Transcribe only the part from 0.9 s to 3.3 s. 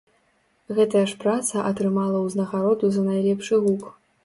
ж праца атрымала ўзнагароду за